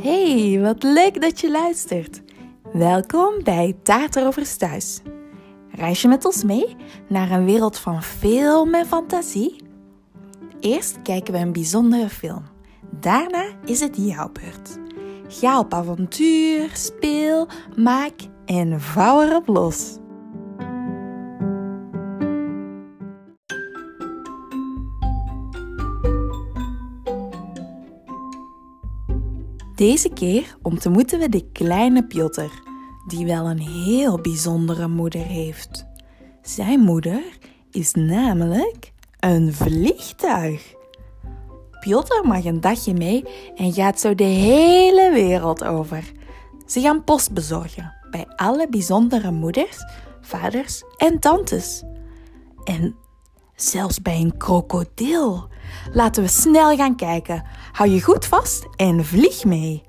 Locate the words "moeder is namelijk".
36.80-38.92